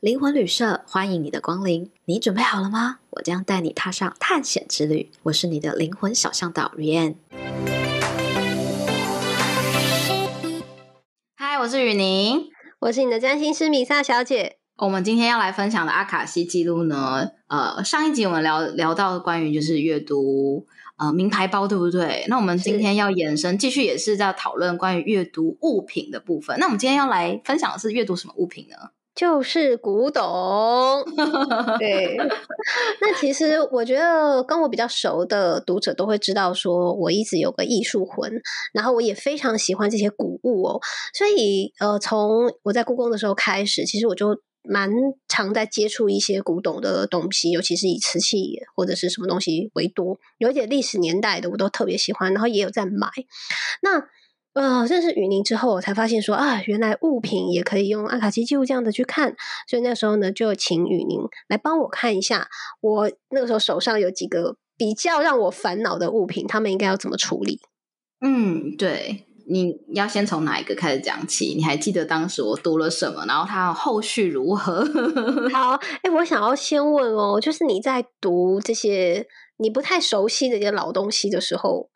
[0.00, 3.00] 灵魂旅社欢迎你的光临，你准备好了吗？
[3.10, 5.10] 我将带你踏上探险之旅。
[5.24, 7.16] 我是你的灵魂小向导 Rianne。
[11.36, 14.56] 嗨，我是雨宁，我是你的占星师米萨小姐。
[14.78, 22.24] 我们今天要来分享的阿卡西记录呢，呃，上一集我们聊聊到关于就是阅读呃名牌包，对不对？
[22.28, 26.58] 那我们今天要延伸，继续也是在讨论关于阅读物品的部分。
[26.58, 28.92] 那我们今天要来分享的是阅读什么物品呢？
[29.14, 31.04] 就是古董，
[31.78, 32.16] 对。
[33.00, 38.32] 那其实我觉得跟我比较熟的读者都会知道，说我一直有个艺术魂，
[38.72, 40.80] 然后我也非常喜欢这些古物哦。
[41.12, 44.90] 所以呃，从我在故宫的时候开始，其实我就蛮
[45.28, 53.08] 常在接触一些古董的东西，尤其是以瓷器或者是什么东西为多，有一点历史年代的我都特别喜欢，然后也有在买。
[53.82, 54.06] 那
[54.60, 59.34] 呃，认识雨宁之后，我才发现说啊，原来物品也可以用阿卡西记录这样的去看。
[59.66, 62.46] 所以那时候呢，就请雨宁来帮我看一下，
[62.82, 67.58] 我那个时候手上有几个比较让我烦恼的物品，他们应该要怎么处理？
[68.20, 71.54] 嗯，对，你要先从哪一个开始讲起？
[71.56, 73.24] 你还记得当时我读了什么？
[73.26, 74.84] 然后它后续如何？
[75.54, 81.88] 好，哎，我想要先问哦，就是你在读这些你不太熟悉的一些老东西的时候。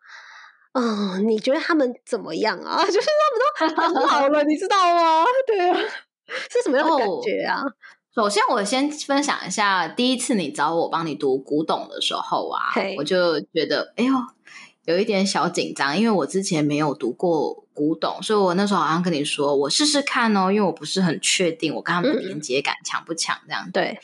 [0.77, 2.83] 嗯，你觉得他们怎么样啊？
[2.85, 3.07] 就是
[3.57, 5.25] 他们都很老了， 你知道吗？
[5.47, 5.77] 对啊，
[6.51, 7.61] 是什么样的感觉啊？
[7.61, 7.71] 哦，
[8.13, 14.13] 首先，我先分享一下第一次你找我帮你读古董的时候啊，我就觉得，哎呦，
[14.85, 23.69] 有一点小紧张，因为我之前没有读过古董，所以我那时候好像跟你说，我试试看哦，因为我不是很确定我跟他们的连接感强不强，这样。
[23.71, 23.99] 对，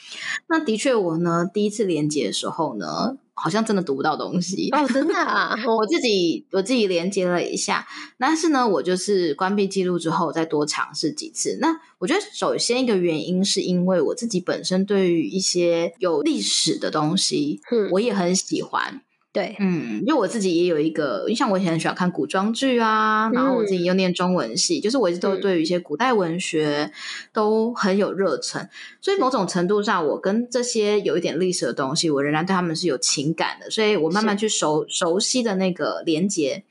[0.50, 3.18] 那的确，我呢第一次连接的时候呢。
[3.34, 5.56] 好像真的读不到东西哦，真的啊！
[5.66, 7.88] 我自己我自己连接了一下，
[8.20, 11.58] 但是呢，我就是关闭记录之后再多尝试几次。
[11.60, 19.02] 那我觉得首先一个原因是因为我自己本身对于一些有历史的东西，嗯，我也很喜欢。
[19.34, 26.92] 对，嗯，因为我自己也有一个，像我以前很喜欢看古装剧啊，然后我自己又念中文系，嗯、就是我一直都对于一些古代文学
[27.32, 28.68] 都很有热忱，
[29.00, 36.66] 所以某种程度上，我跟这些有一点历史的东西，我仍然对他们是有情感的，所以我慢慢去熟熟悉的那个连接，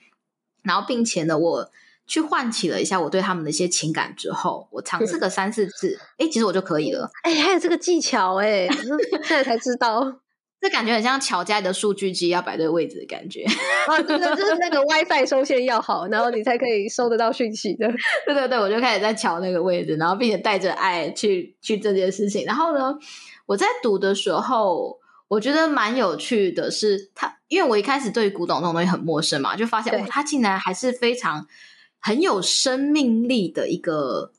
[0.62, 1.70] 然后并且呢，我
[2.06, 10.20] 去唤起了一下我对他们的一些情感之后，我尝试个三四次，哎、嗯，其实我就可以了，哎，还有这个技巧，哎，现在才知道。
[10.60, 13.44] 这感觉很像乔家的数据机要摆对位置的感觉
[13.88, 13.96] 啊！
[14.02, 17.88] 对 对，就是那个 WiFi 收线要好，然后你才可以收得到讯息的。
[18.26, 22.44] 对对对，我就开始在乔那个位置，然后并且带着爱去去这件事情。
[22.44, 22.94] 然后呢，
[23.46, 24.98] 我在读的时候，
[25.28, 31.46] 我觉得蛮有趣的是，他因为我一开始对古董这种东西很陌生嘛，就发现哇，他竟然还是非常
[32.00, 34.32] 很有生命力的一个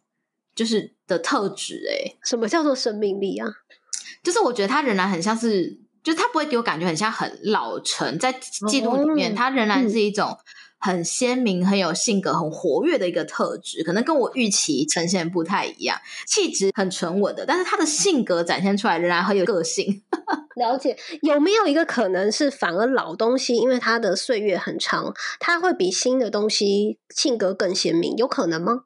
[0.54, 1.82] 就是的特质。
[1.90, 3.48] 哎，什么叫做生命力啊？
[4.22, 5.80] 就是我觉得他仍然很像是。
[6.04, 8.34] 就他不会给我感觉很像很老成，在
[8.70, 10.36] 记录里面，他仍然是一种
[10.80, 20.02] 很鲜明、很有性格、很活跃的一个特质，可能跟我预期呈现不太一样，气质很沉稳的，但是他的性格展现出来仍然很有个性。
[20.58, 28.18] 了解，有没有一个可能是反而老东西，因为它的岁月很长，它会比新的东西性格更鲜明？
[28.18, 28.86] 有可能吗？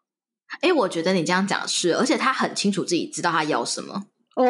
[0.62, 4.04] 哎，我觉得你这样讲是，而且他很清楚自己知道他要什么。
[4.36, 4.44] 哦，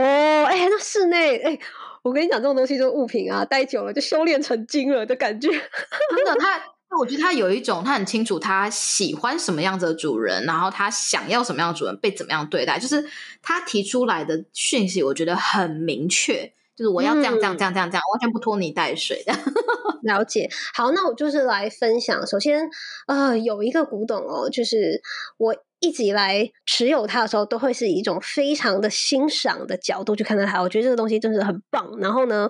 [0.46, 1.60] 哎，那室内，哎。
[2.06, 5.50] 我跟你讲，这种东西就是物品啊，待久了就修炼成精了的感觉。
[6.16, 6.62] 真的，他，
[7.00, 13.04] 我觉得他有一种，他很清楚他喜欢什么样子的主人，然后他想要什么样的主人被怎么样对待，就是
[13.42, 19.34] 他提出来的讯息，我觉得很明确，就是我要这样这样这样这样这样，完全不拖泥带水的。
[20.04, 20.48] 了解。
[20.76, 22.28] 好，那我就是来分享。
[22.28, 22.70] 首先，
[23.08, 25.02] 呃，有一个古董哦，就是
[25.38, 25.56] 我。
[25.82, 30.62] 一直以来持有它的时候，都会是以一种非常的欣赏的角度去看待它。
[30.62, 31.88] 我觉得这个东西真的很棒。
[32.00, 32.50] 然后呢，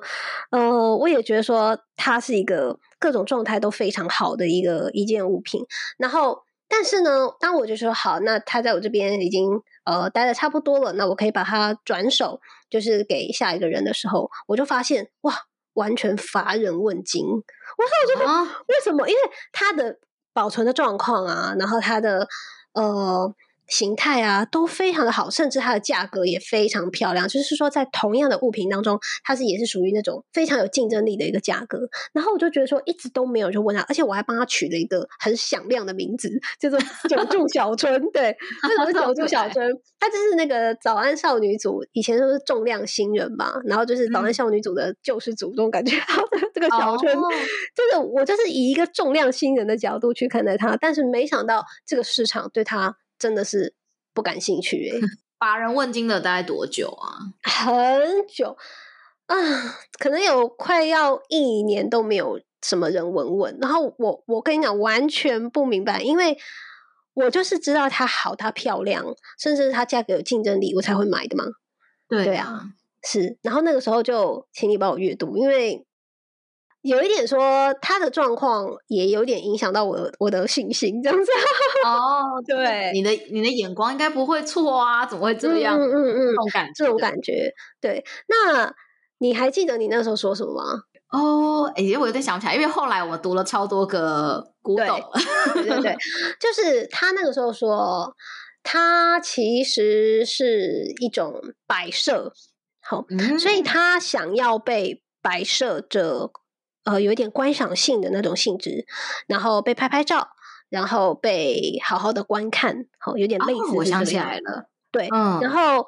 [0.52, 5.62] 呃，我也觉得说它是一个各种状态都非常好的一个一件物品。
[5.98, 9.50] 然后，但是呢，当我就说好，那它在我这边已经
[9.86, 15.34] 呃待的差不多了，那我可以把它转手，就是给下一个人的时候，我就发现哇，
[15.74, 17.26] 完全乏人问津。
[17.26, 17.44] 我说，
[18.04, 19.10] 我觉得为什么？
[19.10, 19.22] 因为
[19.52, 19.98] 它的
[20.32, 22.28] 保存的状况啊，然后它的。
[22.76, 23.34] 呃，
[23.68, 27.28] 形态啊都非常的好，甚至它的价格也非常漂亮。
[27.28, 31.80] 就是说，在同样的物品当中，它是也是属于那种非常有竞争力的一个价格。
[32.14, 36.30] 然后我就觉得说，一直都没有去问他，而且我还帮他取了一个很响亮的名字，
[36.60, 36.80] 叫做
[37.10, 38.02] 久住小春。
[38.12, 39.70] 对，为什么是久住小春？
[40.00, 45.96] 他就是那个早安少女组，以前都是重量新人吧，然后就是早安少女组的救世主这种感觉。
[46.54, 47.18] 这个小春，
[47.74, 53.74] 这 个我就是以一个重量新人的角度去看待他，但是没想到这个市场对他真的是
[54.14, 55.08] 不感兴趣哎、 欸。
[55.40, 57.34] 乏人问津了大概多久啊？
[57.42, 58.56] 很久
[59.26, 59.36] 啊，
[59.98, 63.58] 可能有快要一年都没有什么人问问。
[63.60, 66.38] 然后我我跟你讲，完全不明白，因为
[67.16, 69.04] 我就是知道她好，她漂亮，
[69.40, 71.46] 甚至她价格有竞争力，我才会买的嘛。
[72.08, 72.70] 对对啊，
[73.02, 73.40] 是。
[73.42, 75.84] 然后那个时候就请你帮我阅读，因为。
[76.86, 81.32] 有一点说他的状况也有点影响到我我的信心，这样子
[81.84, 85.76] 哦，对，你的你的眼光应该不会错啊，怎么会这样？
[85.80, 87.52] 嗯嗯嗯，这种感觉，这种感觉，
[87.82, 88.06] 对。
[88.28, 88.72] 那
[89.18, 90.64] 你还记得你那时候说什么吗？
[91.10, 94.86] 哦，哎，我有点想不起来，因为后来我读了超多个古董，
[95.56, 95.98] 对对对，
[96.40, 98.14] 就是他那个时候说，
[98.62, 102.32] 他其实是一种摆设，
[102.80, 106.30] 好，嗯、所以他想要被摆设着。
[106.86, 108.86] 呃，有一点观赏性的那种性质，
[109.28, 110.30] 然后被拍拍照，
[110.70, 113.74] 然后被好好的观看，好，有点类似、哦。
[113.78, 115.88] 我想起来了，对，嗯，然后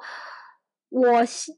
[0.88, 1.08] 我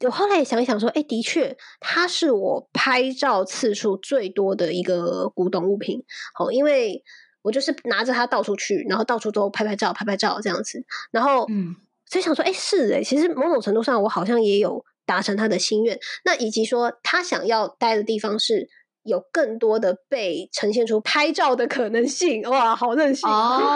[0.04, 6.04] 我后来也想一想说，哎，的确，它是我拍照次数最多的一个古董物品，
[6.34, 7.02] 好，因为
[7.40, 18.68] 我就是拿着它到处去，然后到处都拍拍照，拍拍照这样子，然后，嗯，所以想说，哎，是哎，其实某种程度上，我好像也有达成他的心愿，那以及说他想要待的地方是。
[19.02, 23.28] 有更多的被呈现出拍照的可能性，哇，好任性！
[23.28, 23.74] 哦、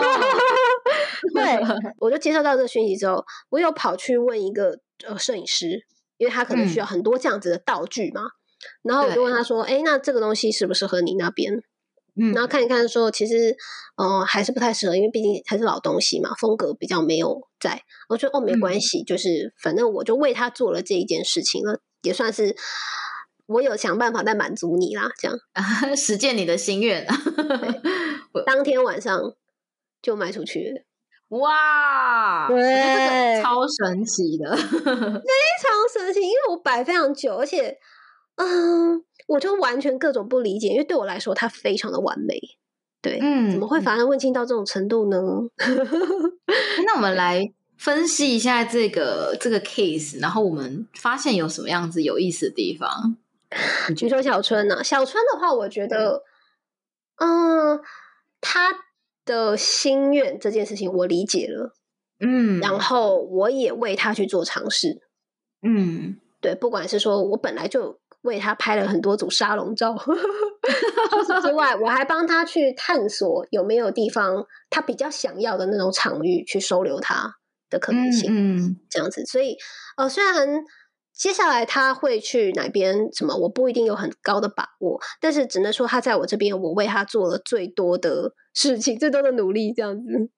[1.33, 1.59] 对，
[1.99, 5.79] 我就接受到这个讯息之后，我有跑去问一个呃摄影师，
[6.17, 8.21] 因为他可能需要很多这样子的道具嘛。
[8.21, 8.29] 嗯、
[8.83, 11.63] 然后我就问他说：“哎，那这个东西适不适合你那边？”
[12.17, 13.51] 嗯，然后看一看说，其实
[13.97, 17.81] 嗯、呃、还是不太适合，因为毕竟还是老东西嘛，风格比较没有在。
[18.09, 22.55] 我觉得哦没关系，嗯、就是反正我就为他做了这一件事情了，也算是。
[23.47, 25.37] 我有想办法再满足你啦，这样
[25.95, 27.05] 实践你的心愿。
[28.45, 29.33] 当天晚上
[30.01, 30.71] 就卖出去
[31.29, 32.47] 了，哇！
[32.47, 36.21] 对，超神奇的，非 常神奇。
[36.21, 37.77] 因为我摆非常久，而且，
[38.35, 42.39] 嗯，我就完全各种不理解，因为对我来说它非常的完美。
[43.01, 45.17] 对，嗯，怎么会反而问津到这种程度呢？
[46.85, 53.17] 那我们来分析一下这个这个 case，然后我们发现有什么样子有意思的地方。
[54.01, 54.83] 你说小春呢？
[54.83, 56.23] 小春的话，我觉得，
[57.17, 57.79] 嗯，
[58.41, 58.71] 他
[59.23, 61.73] 的心愿这件事情我理解了，
[62.19, 65.01] 嗯，然后我也为他去做尝试，
[65.61, 69.95] 嗯，对，不管是说我本来就为他拍了很多组沙龙照，
[71.09, 77.35] 除此之外，我还帮他去探索有没有地方他比较想要的那种场域去收留他
[77.69, 79.57] 的可能性，嗯，嗯，这样子，所以，
[79.97, 80.63] 呃，虽然。
[81.15, 83.09] 接下来他会去哪边？
[83.13, 83.35] 什么？
[83.37, 90.29] 我不一定有很高的把握，但是只能说他在我这边，我为他做了最多的事情，最多的努力，这样子。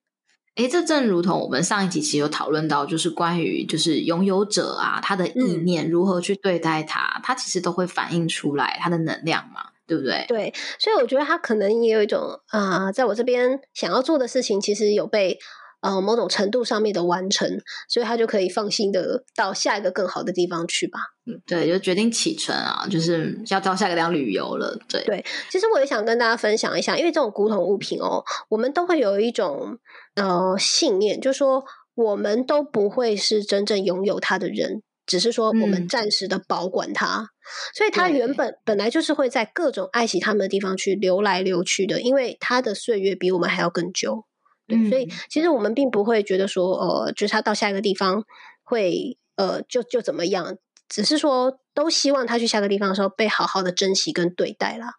[0.54, 10.24] 诶，这正如同我们上一集其实有讨论到，就是关于就是拥有者啊，他的意念如何去对待他，嗯、他其实都会反映出来他的能量嘛，对不对？
[10.28, 15.38] 对，所以我觉得他可能也有一种啊、呃，在我这边想要做的事情，其实有被。
[15.80, 17.48] 呃，某种程度上面的完成，
[17.88, 20.98] 所以他就可以放心的到下一个更好的地方去吧。
[21.24, 24.76] 嗯，对，就决定启程啊，就是要到下一个地方旅游了。
[24.88, 29.78] 对对，其实我也想跟大家分享一下，因为这种古董物品哦，我们都会有一种
[30.16, 31.64] 呃信念，就是说
[31.94, 37.28] 我们都不会是真正拥有它的人，只是说我们暂时的保管它，嗯、
[37.76, 44.24] 所以它原本本来就是会在各种爱惜它们的地方去流来流去的，因为它的岁月比我们还要更久。
[44.68, 48.22] 对，所以其实我们并不会觉得说，呃，就是他到下一个地方
[48.62, 50.56] 会，呃，就就怎么样，
[50.88, 54.94] 只是说都希望他去下个地方的时候被好好的珍惜跟对待啦。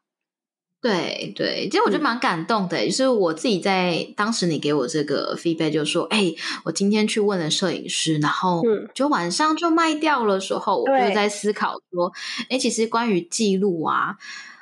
[0.81, 6.33] 对对，其实我觉得蛮感动的，嗯、就是我自己在当时你给我这个 feedback 就说，哎，
[6.63, 8.63] 我今天去问了摄影师，然后
[8.95, 12.11] 就晚上就卖掉了时候，嗯、我就在思考说，
[12.49, 14.15] 哎，其实关于记录啊。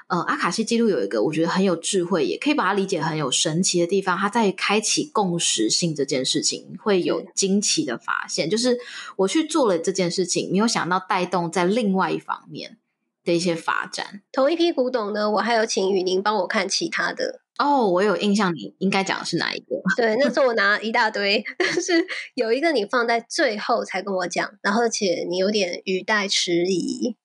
[0.07, 4.17] 呃，阿卡西记录有一个我觉得很有智慧，也可以把它理解很有神奇的地方。
[4.17, 8.79] 它在开启共识性这件事情会有惊奇的发现，就是
[9.17, 12.77] 我去做了这件事情，没有想到带动在另外一方面
[13.25, 14.21] 的一些发展。
[14.31, 17.41] 同一批古董呢，我还有请雨宁帮我看其他的。
[17.57, 19.75] 哦，我有印象，你应该讲的是哪一个？
[19.97, 27.17] 对，那时候我拿一大堆，但是有一个你放在最后才跟我讲，然后而且你有点语带迟疑。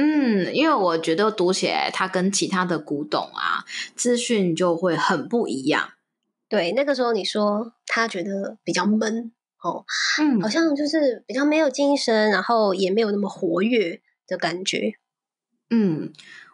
[0.00, 3.64] 嗯，因为我觉得读起来它跟其他的古董啊
[3.96, 5.90] 资讯就会很不一样。
[6.48, 9.84] 对，那个时候你说他觉得比较闷哦，
[10.20, 14.92] 嗯，好像就是比较没有精神，然后也没有那么活跃的感觉。
[15.70, 16.12] 嗯，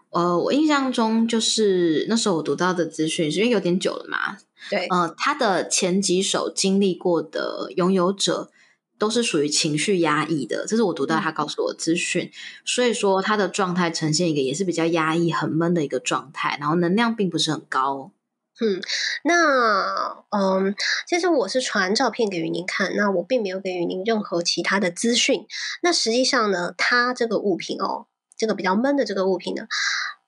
[0.08, 4.38] 呃，我印象中就是那时候我读到的资讯，因为有点久了嘛。
[4.70, 8.50] 对，呃，他的前几首经历过的拥有者。
[8.98, 12.30] 都是属于情绪压抑的，这是我读到他告诉我的资讯，
[12.64, 18.12] 所以说他的状态呈现一个也是比较压抑、很闷的一个状态，然后能量并不是很高。
[18.60, 18.80] 嗯，
[19.24, 20.76] 那嗯，
[21.08, 25.44] 其实我是传照片给云宁看，那我并没有给云宁任何其他的资讯。
[25.82, 28.06] 那实际上呢，它这个物品哦，
[28.38, 29.66] 这个比较闷的这个物品呢，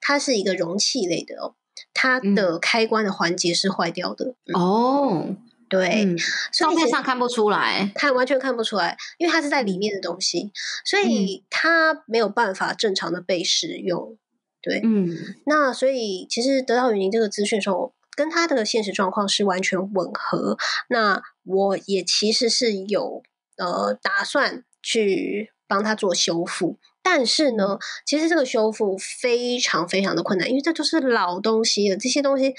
[0.00, 1.54] 它是一个容器类的哦，
[1.94, 5.37] 它的开关的环节是坏掉的、哦。
[5.68, 6.16] 对，嗯、
[6.52, 10.52] 照片上看不出来，它完全看不出来，因为它是在里面的东西，
[10.85, 14.16] 所以它没有办法正常的被使用。
[14.62, 20.56] 对，嗯，那所以其实得到云宁这个资讯的时候，跟他的现实状况是完全吻合。
[20.88, 23.23] 那我也其实是有
[23.58, 32.54] 呃打算去帮他做修复，但是呢，其实这个修复非常非常的困难，因为这就是老东西了，这些东西。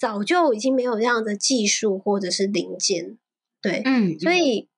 [0.00, 3.18] 早就已经没有这样的技术或者是零件，
[3.60, 4.70] 对，嗯，所以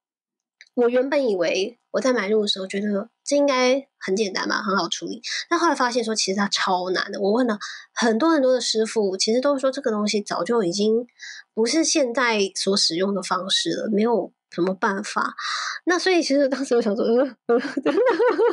[0.75, 7.21] 我原本以为我在买入的时候觉得这应该很简单嘛，很好处理，但后来发现说其实它超难的。
[7.21, 7.57] 我问了
[7.95, 11.07] 很多很多的师傅，其实都说这个东西早就已经
[11.55, 14.33] 不是现在所使用的方式了，没有。
[14.55, 15.35] 什么办法？
[15.85, 17.27] 那所以其实当时我想说，呃，
[17.83, 18.01] 怎么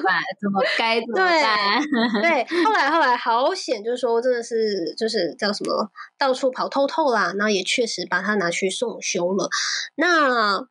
[0.03, 0.21] 办？
[0.41, 1.81] 怎么该怎么办？
[2.21, 2.43] 对，对。
[2.65, 7.33] 后来后来好险，就是说真的是就是叫什么到处跑透透啦。
[7.35, 9.49] 那也确实把它拿去送修了。
[9.95, 10.65] 那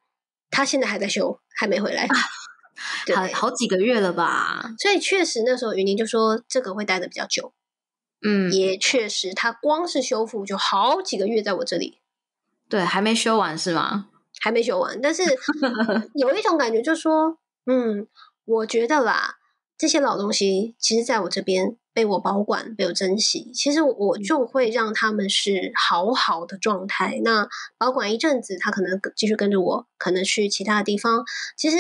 [0.50, 2.08] 他现在还在修，还没回来。
[3.14, 4.70] 好好几个月了吧？
[4.78, 7.52] 所以确实那时候云宁就说这个会待的比较久。
[8.23, 11.99] 嗯，也确实，他光是修复就好几个月在我这里。
[12.68, 14.06] 对，还没修完是吗？
[14.49, 15.23] 还没学完，但是
[16.17, 17.37] 有一种感觉，就是说，
[17.67, 18.07] 嗯，
[18.47, 19.35] 我觉得啦，
[19.76, 27.21] 这些老东西，其实在我这边被我保管、被我珍惜，其实我就会让他们是好好的状态。
[27.23, 31.23] 那保管一阵子，他可能继续跟着我，可能去其他的地方，
[31.55, 31.76] 其实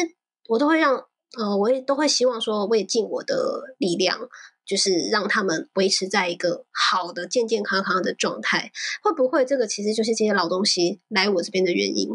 [0.46, 1.06] 我都会让，
[1.38, 4.18] 呃，我也都会希望说，我也尽我的力量，
[4.66, 8.70] 就是让他们维持在一个好的、健健康康的状态。
[9.02, 12.10] 会不会这个其实就是这些老东西来我这边的原因？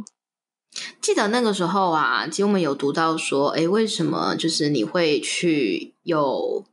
[1.02, 6.66] 记得那个时候啊，其实我们有读到说，哎，为什么就是你会去有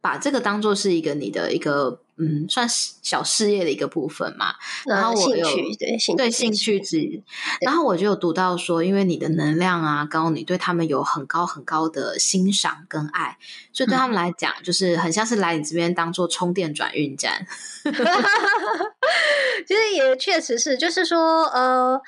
[0.00, 4.54] 把这个当做是一个你的一个嗯，算是小事业的一个部分嘛？
[4.86, 7.22] 然后我有兴趣对兴趣对兴趣之，
[7.60, 13.36] 然后我就有读到说，因为你的能量啊高，你对他们有很高很高的欣赏跟爱，
[13.72, 17.44] 所以对他们来讲，嗯、就是很像是来你这边当做充电转运站。
[19.66, 22.00] 其实也确实是，就是说呃。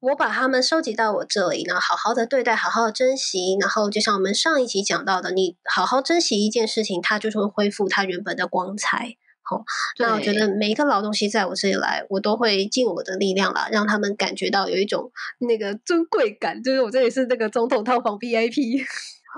[0.00, 3.56] 我把他们收集到我这里呢，好好的对待，好好的珍惜。
[3.60, 9.16] 然后就像我们上一集讲到的，你好好珍惜一件事情，它就是会恢复它原本的光彩。
[9.42, 9.64] 好，
[9.98, 16.62] 那我觉得每一个老东西在我这里来，我都会尽我的力量啦，让他们感觉到有一种那个尊贵感。
[16.62, 18.84] 就是我这里是那个总统套房 VIP。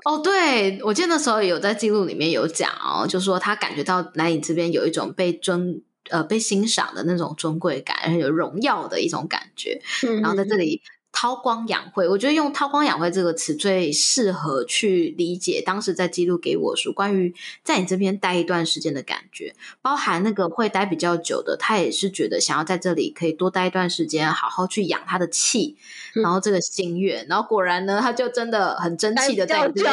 [0.04, 5.82] 哦，对，我记得那时候有在记录里面有讲哦，就是说他感觉到来你这边有一种被尊。
[6.10, 25.76] 呃，被欣赏的那种尊贵感，然后有荣耀的一种感觉，嗯、然后在这里韬光养晦，我觉得用“韬光养晦”这个词最适合去理解当时在记录给我说关于在你这边待一段时间的感觉，包含那个会待比较久的，他也是觉得想要在这里可以多待一段时间，好好去养他的气，
[26.14, 29.92] 嗯、然后这个心愿，然后果然呢，他就真的很争气的在这边。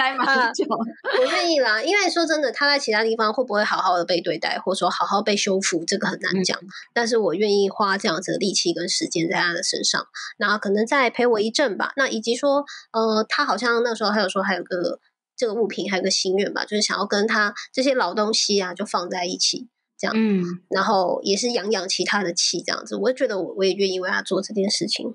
[0.00, 1.82] 待蛮久，我愿意啦。
[1.82, 6.58] 因为说真的，他在其他地方会不会好好的被对待，或者说好好被修复，这个很难讲。
[6.58, 10.06] 嗯、但是我愿意花这样子的力气跟时间在他的身上，
[10.38, 11.92] 那可能再陪我一阵吧。
[11.96, 14.98] 那以及说，呃，他好像那时候还有说，还有个
[15.36, 20.14] 这个物品，还有个心愿吧，就是想要跟他这些老东西啊，就放在一起，这样。
[20.16, 22.96] 嗯，然后也是养养其他的气，这样子。
[22.96, 25.14] 我也觉得我我也愿意为他做这件事情。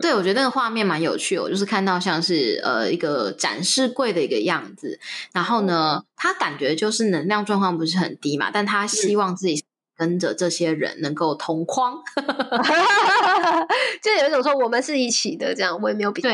[0.00, 4.98] 对，我觉得那个画面蛮有趣的，我就是看到像是呃一个展示柜的一个样子，
[5.32, 9.62] 然后呢，他感觉就是能量状况不是很低嘛，但他希望自己
[9.94, 12.00] 跟着这些人能够同框，
[14.02, 16.32] 就有一种说我们是一起的这样，我也没有比对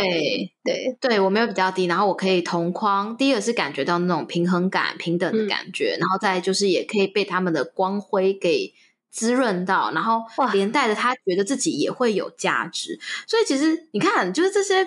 [0.62, 0.96] 对。
[1.00, 8.72] 对，我没有比较低，然后我可以同框，第一个是感觉到那种平衡感、平等的感觉，嗯、然后再就是也可以被他们的光辉给。
[9.10, 10.22] 滋润到，然后
[10.52, 14.86] 连带着他觉得自己也会有价值，所以其实你看，就是这些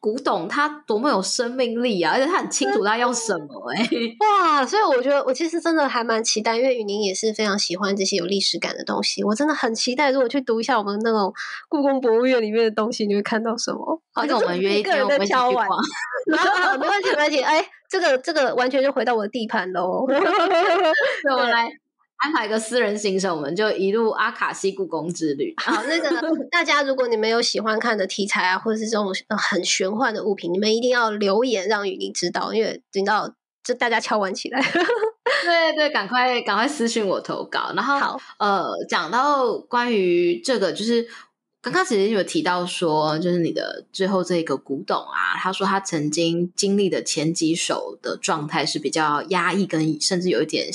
[0.00, 2.12] 古董，它多么有生命力啊！
[2.12, 3.88] 而且他很清楚他要什么、欸，哎，
[4.20, 4.66] 哇！
[4.66, 11.32] 所以我觉得我其实真的还蛮期待，因为雨宁也是非常喜欢这些有历史感的东西，我真的很期待，如果去读一下我们那种
[11.68, 14.02] 故宫博物院里面的东西，你会看到什么？
[14.12, 15.68] 好，那我们约一个人在敲碗，
[16.26, 21.81] 没关系，没关系，哎，这个这个完全就回到我的地盘喽， 我们来。
[22.22, 25.52] 安排一个私人行程，我们就一路阿卡西故宫之旅。
[25.62, 26.10] 好，那个
[26.50, 34.60] 大家如果你们有喜欢看的题材啊，或者是这种很玄幻的物品，你们一定要留言让雨林知道，因为你知道，就大家敲完起来。
[35.44, 37.72] 对对，赶快赶快私信我投稿。
[37.74, 41.06] 然后好呃，讲到关于这个，就是。
[41.64, 50.68] 刚刚其实有提到说，就是你的最后这个古董啊，他说他曾经经历的前几手的状态是比较压抑，跟甚至有一点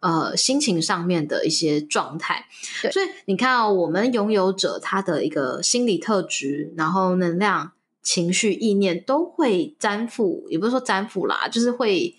[0.00, 2.46] 呃心情上面的一些状态。
[2.92, 12.16] 所以你看哦，我们拥有者他的一个心理特质，然后能量、情绪、意念都会粘附，也不是说粘附啦，就是会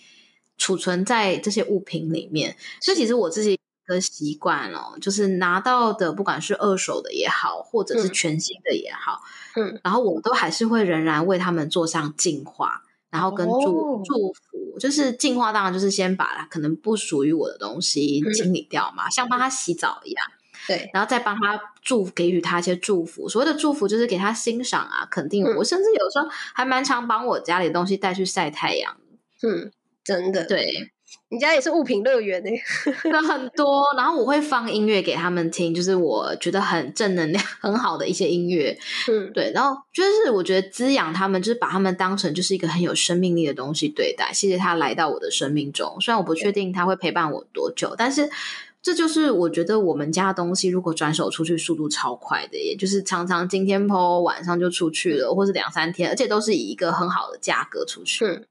[0.57, 2.55] 储存在这些物品里面。
[2.81, 3.57] 所以其实我自己。
[3.89, 9.19] 的习惯哦，就是拿到的，不管是二手的也好，或者是全新的也好，
[9.55, 20.25] 嗯，然后我都还是会仍然为他们做上净化，然后跟祝、哦、祝福，就是净化，当然就是先把可能不属于我的东西清理掉嘛，嗯、像帮他洗澡一样，
[20.67, 23.27] 对，然后再帮他祝给予他一些祝福。
[23.27, 28.95] 所谓的祝福就是给他欣赏啊，肯定我，嗯、甚至有时候还蛮常帮我家里的东西带去晒太阳，
[29.41, 29.71] 嗯，
[30.03, 30.45] 真的。
[30.45, 30.91] 对。
[31.29, 32.49] 你家也是物品乐园呢，
[33.11, 33.83] 有很多。
[33.95, 38.77] 然后我会放音乐给他们听，就是我觉得很正能量、很好的一些音乐。
[39.11, 39.51] 嗯，对。
[39.53, 44.31] 然后就是我觉得滋养他们，就是把他们当成就是一个很有生命力的东西对待。
[44.33, 48.29] 谢谢他来到我的生命中，虽然我不确定他会陪伴我多久，但是
[48.81, 58.25] 这就是我觉得我们家的东西，如果转手出去速度超快的，也就是常常今天 po 晚上就出去了，或是两三天，而且都是以一个很好的价格出去。
[58.25, 58.45] 嗯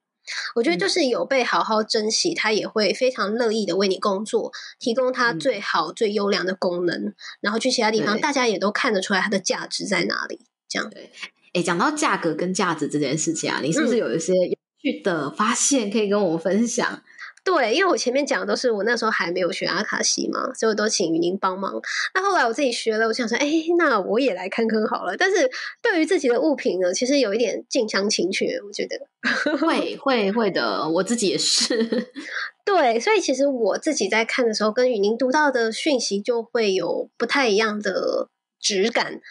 [0.54, 10.40] 我觉得就是有被好好珍惜，他也会非常乐意的为你工作，提供他最好、最优良的功能，然后去其他地方，大家也都看得出来它的价值在哪里。
[10.68, 11.10] 这样，对。
[11.54, 17.02] 哎，讲到价格跟价值这件事情啊，你是不是有一些有趣的发现可以跟我们分享？
[17.48, 21.72] 对，因为我前面讲的都是我那时候还没有学阿卡西嘛，所以我都请雨宁帮忙。
[22.14, 25.16] 那后来我自己学了，我想说，哎，那我也来看看好了。
[25.16, 25.50] 但是
[25.80, 29.00] 对于自己的物品呢，其实有一点近乡情怯，我觉得
[29.56, 31.74] 会会会的，我自己也是。
[32.66, 38.28] 对，所以其实我自己在看的时候，跟雨宁读到的讯息就会有不太一样的
[38.60, 39.22] 质感。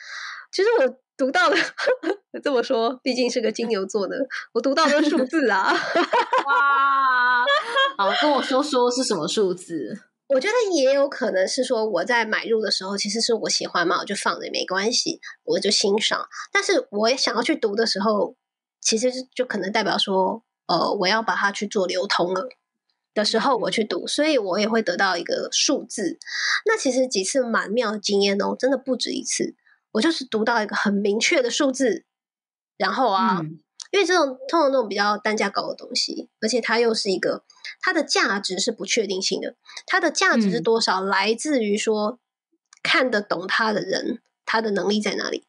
[0.51, 0.97] 其实我。
[1.17, 1.58] 读到的
[2.47, 5.67] 这么说，毕竟是个金牛座的，我读到的数字啊，
[6.47, 7.45] 哇！
[7.97, 9.99] 好，跟我说说是什么数字？
[10.29, 16.25] 我觉得也有可能是说我在买入的时候，其实是我喜欢嘛，我就放着也没关系，我就欣赏。
[16.53, 18.38] 但是我也想要去读的时候，
[18.79, 22.47] 其实就可能代表说，呃，我要把它去做流通了
[23.13, 26.17] 的时候，我去读，所以我也会得到一个数字。
[26.65, 29.55] 那其实几次蛮妙的经验哦，真的不止一次。
[29.93, 32.05] 我就是读到一个很明确的数字，
[32.77, 33.59] 然后啊，嗯、
[33.91, 37.43] 因为这种通常这种比较单价高的东西，而且它又是一个
[37.81, 42.19] 它的价值是不确定性的，它的价值是多少，嗯、来自于说
[42.83, 45.45] 看得懂它的人，他的能力在哪里？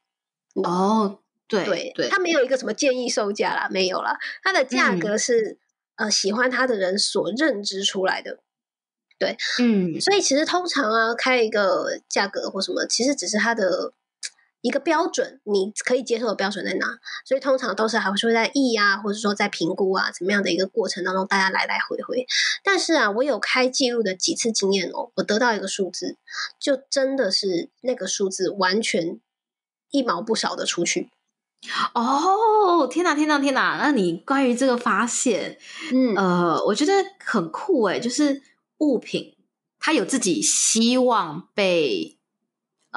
[0.55, 5.59] 哦，对对对，它没有一个什么建议售价啦，没有啦，它的价格是、
[5.97, 8.41] 嗯、呃喜欢它的人所认知出来的。
[9.19, 13.93] 对，嗯，所以其实通常啊，开一个价格或什么，其实只是它的。
[14.61, 16.99] 一个标准，你可以接受的标准在哪？
[17.25, 22.27] 所以通常都是还会说在议啊，或者说在评估啊，怎么样的一个过程当中，大家来来回回。
[22.65, 26.17] 但是啊，我有开记录的几次经验哦，我得到一个数字，
[26.61, 29.21] 就真的是那个数字完全
[29.93, 31.11] 一毛不少的出去。
[31.95, 33.79] 哦，天哪，天哪，天哪！
[33.81, 35.57] 那你关于这个发现，
[35.93, 36.93] 嗯呃，我觉得
[37.25, 38.43] 很酷诶，就是
[38.79, 39.37] 物品
[39.79, 42.18] 它有自己希望被。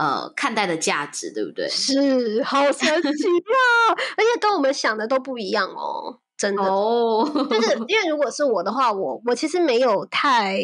[0.01, 1.69] 呃，看待的价值对不对？
[1.69, 3.93] 是，好神 奇啊！
[4.17, 7.23] 而且跟我们想的都不一样哦，真的哦。
[7.51, 10.59] 就是 因为如果是我的话，我我其实没有太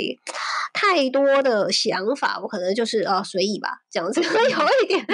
[0.73, 5.06] 太多的想法，我可能就是呃随意吧，这样子有一点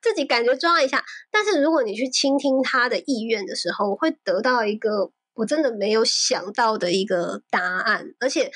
[0.00, 1.04] 自己感觉抓一下。
[1.30, 8.14] 但是如果你去倾听他的意愿的时候，我会得到一个我真的没有想到的一个答案。
[8.18, 8.50] 而且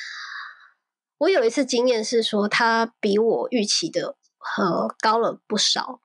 [1.18, 4.16] 我有一次经验是说，他比我预期的。
[4.54, 6.00] 和高了不少，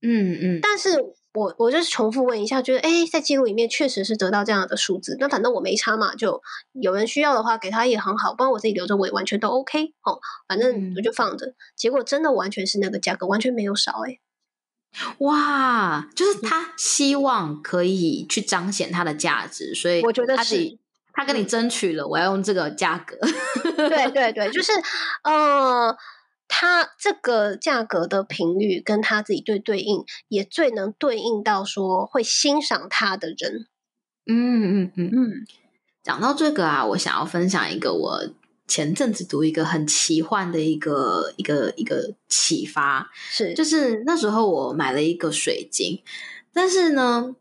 [0.00, 6.40] 嗯嗯，但是我我就是重复问一下，觉得哎，在记录里面确实是得到这样的数字，那反正我没差嘛，就
[6.72, 11.46] 有人需要的话给他也很好，不然我自己留着我也完全都 OK 哦，反正我就放着。
[11.46, 14.18] 嗯、结果真的完全是那个价格，完全没有少哎，
[15.18, 20.78] 哇，就是他希望可以去彰显他的价值，所以我觉得是
[21.12, 23.16] 他跟你争取了，我要用这个价格，
[23.76, 24.72] 对对对，就是
[25.24, 25.96] 呃。
[26.52, 33.68] 他这个价格的频率跟他自己对对应，也最能对应到说会欣赏他的人。
[34.26, 35.46] 嗯嗯嗯嗯。
[36.02, 38.28] 讲到这个啊，我想要分享一个我
[38.66, 46.02] 前阵子读一个很奇幻的一个一个一个启发，是就是那时候我买了一个水晶，
[46.52, 47.36] 但是呢，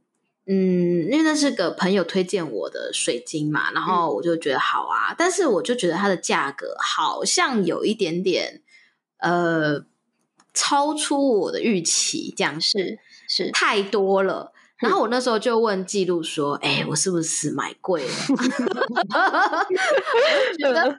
[0.46, 8.62] 嗯，因为那是个朋友推荐我的水晶嘛，然后我就觉得好啊，嗯、但是我就觉得它的价格好像有一点点
[9.20, 9.86] 呃
[10.54, 14.52] 超出我的预期，这样是是太多了。
[14.78, 18.10] 然后我那时候就问记录说：“哎、欸，我是不是买贵了？”
[20.58, 20.96] 觉得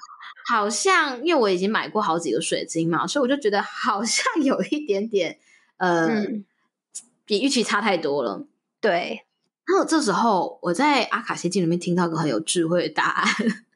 [0.50, 5.38] 好像，因为我已经买过好几个水晶嘛，所以我就觉得好像有一点点
[5.78, 6.44] 呃，嗯、
[7.24, 8.44] 比预期差太多了。
[8.82, 9.24] 对。
[9.66, 13.26] 然后这时候我在阿卡西记里面听到一个很有智慧的答案，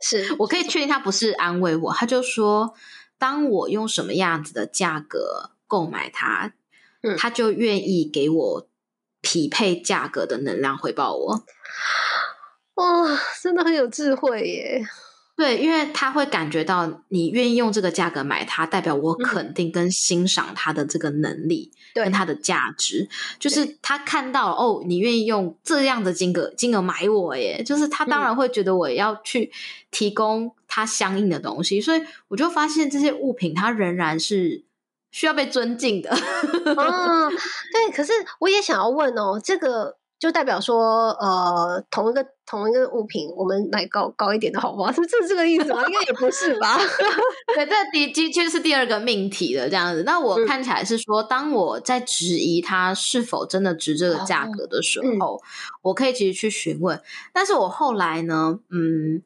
[0.02, 2.74] 是我可以确定他不是安慰我，他就说
[3.18, 6.53] ：“当我用什么样子的价格购买它，
[7.03, 8.68] 嗯、他就愿意给我。”
[9.27, 11.44] 匹配价格的能量回报我，
[12.74, 14.87] 哇，真的很有智慧耶！
[15.35, 23.09] 对，因为他会感觉到你愿意用这个价格买它，代表我肯定跟欣赏它的这个能力，跟它的价值。
[23.38, 29.50] 就是他看到哦，你愿意用这样的金额金额买我耶，就是他当然会觉得我要去
[29.90, 34.64] 提供他相应的东西，嗯、所以我就发现这些物品它仍然是。
[35.14, 37.94] 需要被尊敬的，嗯，对。
[37.94, 44.90] 可是我也想要问哦，这个就代表说，呃，同一个同一个物品，我们买高高一点的好吗？
[44.90, 45.84] 是不是这个意思吗？
[45.87, 46.76] 应该也不是吧？
[47.54, 50.02] 对，这的的确是第二个命题了，这样子。
[50.02, 55.46] 那我看起来是说，嗯、当我在质疑它是否真的值这个价格的时候，哦嗯、
[55.82, 57.00] 我可以其实去询问。
[57.32, 59.22] 但是我后来呢，嗯。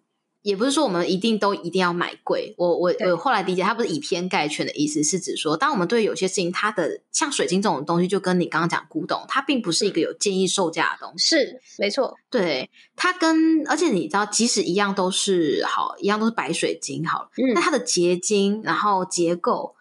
[0.49, 19.75] 也不是说我们一定都一定要买贵，我我我后来理解，它不是以偏概全的意思，是指说，当我们对有些事情，它的像水晶这种东西，就跟你刚刚讲古董，它并不是一个有建议售价的东西，是没错，对它跟而且你知道，即使一样都是好，一样都是白水晶好了，那、嗯、它的结晶，然后结构，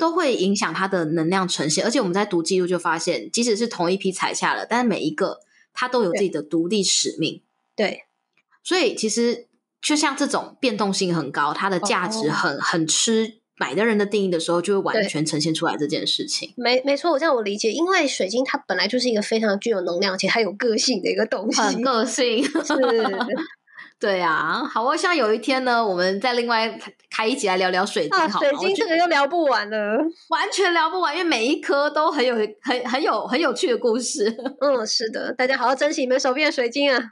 [0.00, 5.40] 都会影响它的能量呈现，而且我们在读记录就发现，即使是同一批采下了，但是每一个
[5.74, 7.42] 它都有自己的独立使命，
[7.76, 8.04] 对，
[8.62, 9.48] 所以其实。
[9.84, 12.62] 就像这种变动性很高，它的价值很、oh.
[12.62, 16.54] 很吃买的人的定义的时候，就会完全呈现出来这件事情。
[16.56, 22.74] 没没错，我这样我理解，因为水晶它本来就是一个非常具有能量且它有个性的一个东西，很个性是，
[24.00, 24.64] 对啊。
[24.64, 26.78] 好，我像有一天呢，我们再另外
[27.10, 28.18] 开一集来聊聊水晶。
[28.18, 29.98] 好，水晶这个又聊不完了，
[30.30, 34.34] 完全聊不完，因为每一颗都很有很很有很有趣的故事。
[34.60, 37.10] 嗯，是的，大家好好珍惜你们手边的水晶啊。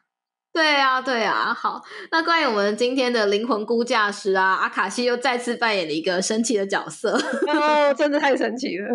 [0.53, 1.83] 对啊，对啊，好。
[2.11, 7.17] 那关于我们今天的灵魂估价师啊，阿卡西又再次扮演了一个神奇的角色，
[7.49, 8.89] 哦，真的太神奇了。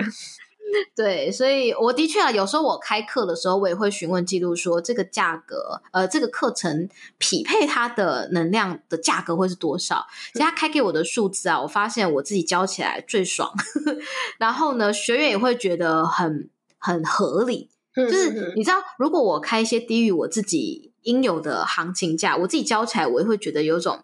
[0.95, 10.05] 对，所以我的确啊，有时候我开课的时候，我也会询问记录说，这个价格，呃，这个课程匹配它的能量的价格会是多少？
[10.33, 13.51] 其实他开给我的数字啊，我发现我自己教起来最爽，
[14.37, 17.69] 然后呢，学员也会觉得很很合理。
[17.95, 24.03] 就是你知道，如果我开一些低于我自己应有的行情价，我自己教起来，我也会觉得有种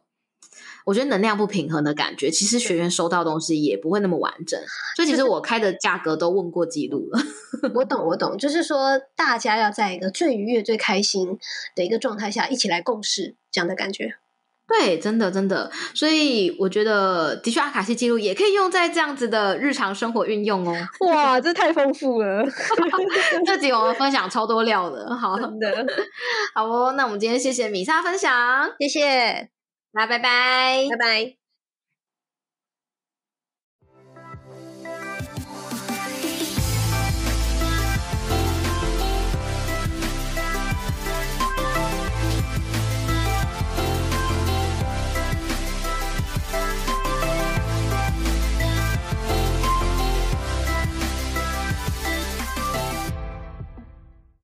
[0.86, 2.32] 我觉得能量不平衡的感觉。
[2.32, 4.60] 其实学员收到东西也不会那么完整，
[4.96, 7.20] 所以其实我开的价格都问过记录了。
[7.76, 11.38] 我懂，我懂，就是说大家要在一个最愉悦、最开心
[11.76, 14.16] 的一个状态下一起来共事，这样的感觉。
[14.66, 20.74] 对，真的真的，所以我觉得的确阿卡西记录也可以用在这样子的日常生活运用哦。
[21.08, 22.44] 哇，这太丰富了！
[23.46, 25.48] 这集我们分享超多料的，好的，
[26.56, 26.94] 好哦。
[26.94, 29.50] 那我们今天谢谢米莎分享，谢谢，
[29.92, 31.43] 那拜拜，拜拜。